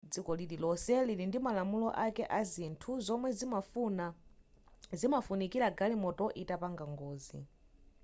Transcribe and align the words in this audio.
dziko 0.11 0.31
lilonse 0.39 0.95
lili 1.07 1.23
ndimalamulo 1.27 1.89
ake 2.05 2.23
azinthu 2.39 2.89
zomwe 3.05 3.29
zimafunikira 4.99 5.67
galimoto 5.79 6.25
itapanga 6.41 6.85
ngozi 6.93 7.37